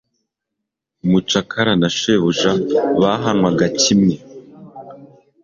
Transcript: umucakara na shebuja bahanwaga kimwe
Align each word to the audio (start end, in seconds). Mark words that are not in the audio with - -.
umucakara 1.03 1.73
na 1.81 1.89
shebuja 1.97 2.51
bahanwaga 3.01 3.67
kimwe 3.81 4.15